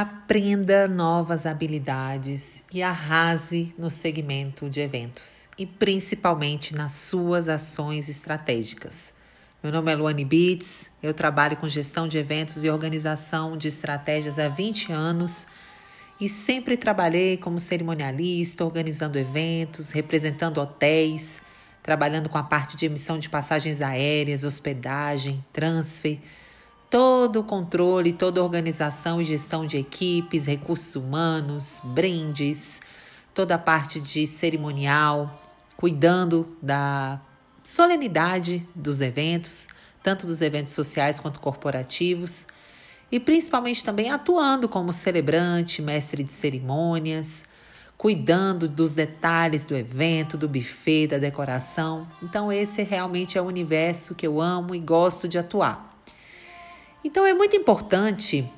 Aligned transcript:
Aprenda 0.00 0.86
novas 0.86 1.44
habilidades 1.44 2.62
e 2.72 2.84
arrase 2.84 3.74
no 3.76 3.90
segmento 3.90 4.70
de 4.70 4.78
eventos 4.80 5.48
e 5.58 5.66
principalmente 5.66 6.72
nas 6.72 6.92
suas 6.92 7.48
ações 7.48 8.08
estratégicas. 8.08 9.12
Meu 9.60 9.72
nome 9.72 9.90
é 9.90 9.96
Luane 9.96 10.24
Beats, 10.24 10.88
eu 11.02 11.12
trabalho 11.12 11.56
com 11.56 11.68
gestão 11.68 12.06
de 12.06 12.16
eventos 12.16 12.62
e 12.62 12.70
organização 12.70 13.56
de 13.56 13.66
estratégias 13.66 14.38
há 14.38 14.48
20 14.48 14.92
anos 14.92 15.48
e 16.20 16.28
sempre 16.28 16.76
trabalhei 16.76 17.36
como 17.36 17.58
cerimonialista, 17.58 18.64
organizando 18.64 19.18
eventos, 19.18 19.90
representando 19.90 20.58
hotéis, 20.58 21.40
trabalhando 21.82 22.28
com 22.28 22.38
a 22.38 22.44
parte 22.44 22.76
de 22.76 22.86
emissão 22.86 23.18
de 23.18 23.28
passagens 23.28 23.82
aéreas, 23.82 24.44
hospedagem, 24.44 25.44
transfer 25.52 26.20
todo 26.90 27.40
o 27.40 27.44
controle, 27.44 28.12
toda 28.12 28.40
a 28.40 28.44
organização 28.44 29.20
e 29.20 29.24
gestão 29.24 29.66
de 29.66 29.76
equipes, 29.76 30.46
recursos 30.46 30.96
humanos, 30.96 31.80
brindes, 31.84 32.80
toda 33.34 33.56
a 33.56 33.58
parte 33.58 34.00
de 34.00 34.26
cerimonial, 34.26 35.42
cuidando 35.76 36.56
da 36.62 37.20
solenidade 37.62 38.66
dos 38.74 39.00
eventos, 39.00 39.68
tanto 40.02 40.26
dos 40.26 40.40
eventos 40.40 40.72
sociais 40.72 41.20
quanto 41.20 41.40
corporativos, 41.40 42.46
e 43.12 43.20
principalmente 43.20 43.84
também 43.84 44.10
atuando 44.10 44.68
como 44.68 44.92
celebrante, 44.92 45.82
mestre 45.82 46.22
de 46.22 46.32
cerimônias, 46.32 47.44
cuidando 47.96 48.68
dos 48.68 48.92
detalhes 48.92 49.64
do 49.64 49.76
evento, 49.76 50.36
do 50.38 50.48
buffet, 50.48 51.08
da 51.08 51.18
decoração. 51.18 52.06
Então, 52.22 52.52
esse 52.52 52.82
realmente 52.82 53.36
é 53.36 53.42
o 53.42 53.46
universo 53.46 54.14
que 54.14 54.26
eu 54.26 54.40
amo 54.40 54.74
e 54.74 54.78
gosto 54.78 55.26
de 55.26 55.36
atuar. 55.36 55.97
Então 57.04 57.24
é 57.26 57.32
muito 57.32 57.56
importante 57.56 58.48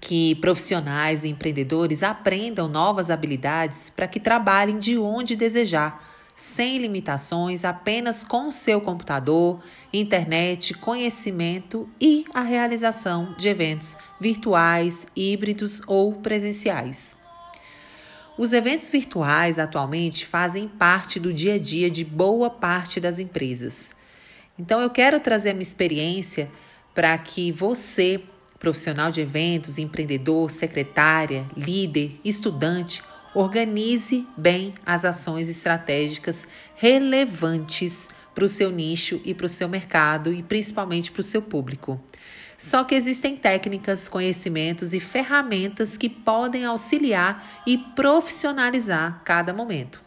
que 0.00 0.34
profissionais 0.36 1.22
e 1.22 1.28
empreendedores 1.28 2.02
aprendam 2.02 2.66
novas 2.66 3.08
habilidades 3.08 3.88
para 3.88 4.08
que 4.08 4.18
trabalhem 4.18 4.78
de 4.78 4.98
onde 4.98 5.36
desejar, 5.36 6.02
sem 6.34 6.78
limitações, 6.78 7.64
apenas 7.64 8.24
com 8.24 8.48
o 8.48 8.52
seu 8.52 8.80
computador, 8.80 9.62
internet, 9.92 10.74
conhecimento 10.74 11.88
e 12.00 12.24
a 12.34 12.40
realização 12.40 13.34
de 13.38 13.48
eventos 13.48 13.96
virtuais, 14.20 15.06
híbridos 15.14 15.82
ou 15.86 16.14
presenciais. 16.14 17.14
Os 18.36 18.52
eventos 18.52 18.88
virtuais 18.88 19.58
atualmente 19.58 20.26
fazem 20.26 20.66
parte 20.66 21.20
do 21.20 21.32
dia 21.32 21.54
a 21.54 21.58
dia 21.58 21.90
de 21.90 22.02
boa 22.02 22.48
parte 22.48 22.98
das 22.98 23.18
empresas. 23.18 23.94
Então 24.58 24.80
eu 24.80 24.90
quero 24.90 25.20
trazer 25.20 25.52
minha 25.52 25.62
experiência 25.62 26.50
para 26.94 27.16
que 27.18 27.50
você, 27.50 28.22
profissional 28.58 29.10
de 29.10 29.20
eventos, 29.20 29.78
empreendedor, 29.78 30.50
secretária, 30.50 31.46
líder, 31.56 32.20
estudante, 32.24 33.02
organize 33.34 34.26
bem 34.36 34.74
as 34.84 35.04
ações 35.04 35.48
estratégicas 35.48 36.46
relevantes 36.76 38.08
para 38.34 38.44
o 38.44 38.48
seu 38.48 38.70
nicho 38.70 39.20
e 39.24 39.34
para 39.34 39.46
o 39.46 39.48
seu 39.48 39.68
mercado 39.68 40.32
e 40.32 40.42
principalmente 40.42 41.10
para 41.10 41.20
o 41.20 41.24
seu 41.24 41.42
público. 41.42 42.00
Só 42.56 42.84
que 42.84 42.94
existem 42.94 43.34
técnicas, 43.36 44.08
conhecimentos 44.08 44.92
e 44.94 45.00
ferramentas 45.00 45.96
que 45.96 46.08
podem 46.08 46.64
auxiliar 46.64 47.62
e 47.66 47.76
profissionalizar 47.76 49.22
cada 49.24 49.52
momento. 49.52 50.00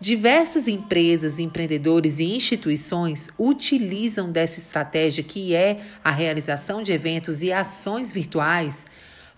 Diversas 0.00 0.66
empresas, 0.66 1.38
empreendedores 1.38 2.18
e 2.18 2.24
instituições 2.24 3.30
utilizam 3.38 4.30
dessa 4.30 4.58
estratégia 4.58 5.22
que 5.22 5.54
é 5.54 5.80
a 6.02 6.10
realização 6.10 6.82
de 6.82 6.92
eventos 6.92 7.42
e 7.42 7.52
ações 7.52 8.12
virtuais 8.12 8.86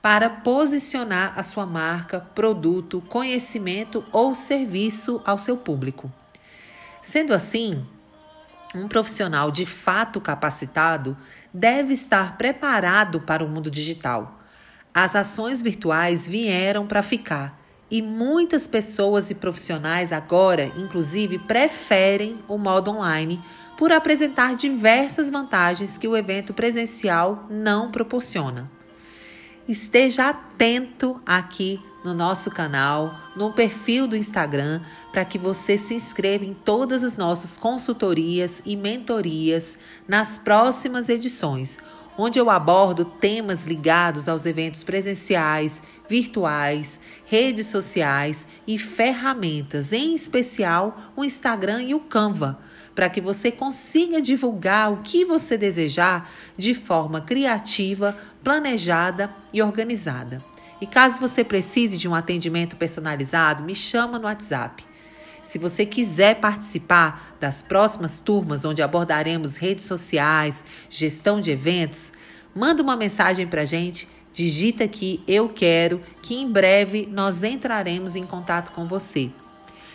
para 0.01 0.31
posicionar 0.31 1.35
a 1.37 1.43
sua 1.43 1.67
marca, 1.67 2.21
produto, 2.21 3.03
conhecimento 3.09 4.05
ou 4.13 4.35
serviço 4.35 5.21
ao 5.25 5.39
seu 5.39 5.57
público. 5.57 6.11
Sendo 7.03 7.35
assim, 7.35 7.85
um 8.75 8.89
profissional 8.89 9.51
de 9.51 9.67
fato 9.67 10.21
capacitado 10.21 11.17
deve 11.53 11.93
estar 11.93 12.37
preparado 12.39 13.21
para 13.21 13.45
o 13.45 13.49
mundo 13.49 13.71
digital. 13.71 14.41
As 14.93 15.15
ações 15.15 15.61
virtuais 15.61 16.27
vieram 16.27 16.87
para 16.87 17.03
ficar 17.03 17.66
e 17.91 18.03
muitas 18.03 18.67
pessoas 18.67 19.31
e 19.31 19.35
profissionais 19.35 20.13
agora, 20.13 20.73
inclusive, 20.77 21.39
preferem 21.39 22.39
o 22.49 22.59
modo 22.59 22.91
online 22.91 23.43
por 23.77 23.93
apresentar 23.93 24.57
diversas 24.57 25.31
vantagens 25.31 25.97
que 25.97 26.09
o 26.09 26.17
evento 26.17 26.53
presencial 26.53 27.47
não 27.49 27.91
proporciona. 27.91 28.71
Esteja 29.69 30.31
atento 30.31 31.21
aqui 31.27 31.81
no 32.05 32.15
nosso 32.15 32.51
canal, 32.51 33.19
no 33.35 33.53
perfil 33.53 34.07
do 34.07 34.17
Instagram, 34.17 34.81
para 35.13 35.25
que 35.25 35.39
você 35.39 35.77
se 35.77 35.93
inscreva 35.93 36.45
em 36.45 36.55
todas 36.55 37.03
as 37.03 37.17
nossas 37.17 37.59
consultorias 37.59 38.63
e 38.65 38.77
mentorias 38.77 39.77
nas 40.07 40.39
próximas 40.39 41.09
edições 41.09 41.79
onde 42.19 42.39
eu 42.39 42.49
abordo 42.49 43.05
temas 43.05 43.67
ligados 43.67 44.29
aos 44.29 44.47
eventos 44.47 44.83
presenciais, 44.83 45.83
virtuais, 46.09 46.99
redes 47.25 47.67
sociais 47.67 48.47
e 48.67 48.79
ferramentas, 48.79 49.93
em 49.93 50.15
especial 50.15 51.13
o 51.15 51.25
Instagram 51.25 51.83
e 51.83 51.95
o 51.95 52.01
Canva, 52.01 52.59
para 52.95 53.11
que 53.11 53.21
você 53.21 53.51
consiga 53.51 54.21
divulgar 54.21 54.93
o 54.93 55.03
que 55.03 55.25
você 55.25 55.59
desejar 55.59 56.31
de 56.57 56.73
forma 56.75 57.21
criativa, 57.21 58.17
planejada 58.43 59.35
e 59.53 59.61
organizada. 59.61 60.43
E 60.81 60.87
caso 60.87 61.21
você 61.21 61.43
precise 61.45 61.97
de 61.97 62.09
um 62.09 62.15
atendimento 62.15 62.77
personalizado, 62.77 63.63
me 63.63 63.75
chama 63.75 64.19
no 64.19 64.27
WhatsApp 64.27 64.85
se 65.47 65.59
você 65.59 65.87
quiser 65.87 66.41
participar 66.41 67.37
das 67.39 67.63
próximas 67.63 68.19
turmas 68.19 68.65
onde 68.65 68.83
abordaremos 68.83 69.55
redes 69.55 69.85
sociais, 69.85 70.65
gestão 70.91 71.41
de 71.41 71.53
eventos, 71.53 72.13
manda 72.53 72.83
uma 72.83 72.97
mensagem 72.97 73.47
para 73.47 73.63
a 73.63 73.65
gente, 73.65 74.09
digita 74.33 74.83
aqui 74.83 75.23
eu 75.25 75.49
quero, 75.49 76.03
que 76.21 76.35
em 76.35 76.51
breve 76.51 77.09
nós 77.13 77.45
entraremos 77.45 78.17
em 78.17 78.25
contato 78.25 78.73
com 78.73 78.89
você. 78.89 79.31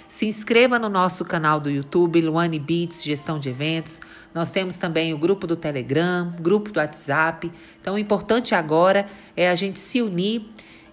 Se 0.07 0.25
inscreva 0.25 0.79
no 0.79 0.87
nosso 0.87 1.25
canal 1.25 1.59
do 1.59 1.69
YouTube, 1.69 2.21
Luane 2.21 2.57
Beats 2.57 3.03
Gestão 3.03 3.37
de 3.37 3.49
Eventos. 3.49 3.99
Nós 4.33 4.49
temos 4.49 4.77
também 4.77 5.13
o 5.13 5.17
grupo 5.17 5.45
do 5.45 5.57
Telegram, 5.57 6.33
grupo 6.39 6.71
do 6.71 6.79
WhatsApp. 6.79 7.51
Então, 7.81 7.95
o 7.95 7.99
importante 7.99 8.55
agora 8.55 9.05
é 9.35 9.49
a 9.49 9.55
gente 9.55 9.79
se 9.79 10.01
unir 10.01 10.45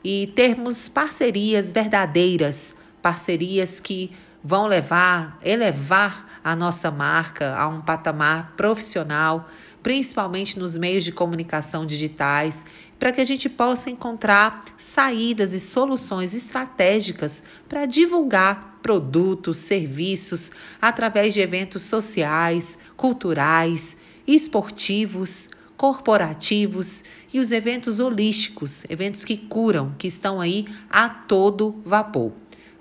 e 0.02 0.32
termos 0.34 0.88
parcerias 0.88 1.70
verdadeiras, 1.70 2.74
parcerias 3.00 3.78
que 3.78 4.10
vão 4.42 4.66
levar, 4.66 5.38
elevar 5.42 6.40
a 6.42 6.54
nossa 6.54 6.90
marca 6.90 7.56
a 7.56 7.68
um 7.68 7.80
patamar 7.80 8.54
profissional, 8.56 9.48
principalmente 9.82 10.58
nos 10.58 10.76
meios 10.76 11.04
de 11.04 11.12
comunicação 11.12 11.84
digitais, 11.84 12.64
para 12.98 13.12
que 13.12 13.20
a 13.20 13.24
gente 13.24 13.48
possa 13.48 13.90
encontrar 13.90 14.64
saídas 14.76 15.52
e 15.52 15.60
soluções 15.60 16.34
estratégicas 16.34 17.42
para 17.68 17.86
divulgar 17.86 18.78
produtos, 18.82 19.58
serviços 19.58 20.50
através 20.80 21.34
de 21.34 21.40
eventos 21.40 21.82
sociais, 21.82 22.78
culturais, 22.96 23.96
esportivos, 24.26 25.50
corporativos 25.76 27.04
e 27.32 27.38
os 27.38 27.52
eventos 27.52 28.00
holísticos, 28.00 28.84
eventos 28.88 29.24
que 29.24 29.36
curam, 29.36 29.94
que 29.96 30.08
estão 30.08 30.40
aí 30.40 30.66
a 30.90 31.08
todo 31.08 31.80
vapor. 31.84 32.32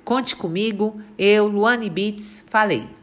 Conte 0.08 0.38
comigo, 0.38 1.02
eu, 1.18 1.48
Luane 1.48 1.90
Beats, 1.90 2.46
falei. 2.48 2.97